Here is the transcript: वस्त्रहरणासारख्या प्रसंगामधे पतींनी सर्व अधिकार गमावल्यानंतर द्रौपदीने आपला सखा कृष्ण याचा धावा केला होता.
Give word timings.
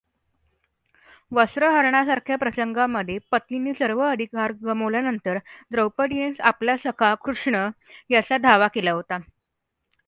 वस्त्रहरणासारख्या 1.31 2.35
प्रसंगामधे 2.37 3.17
पतींनी 3.31 3.73
सर्व 3.79 4.01
अधिकार 4.05 4.51
गमावल्यानंतर 4.63 5.37
द्रौपदीने 5.71 6.31
आपला 6.43 6.75
सखा 6.83 7.13
कृष्ण 7.23 7.67
याचा 8.09 8.37
धावा 8.39 8.67
केला 8.67 8.91
होता. 8.91 9.17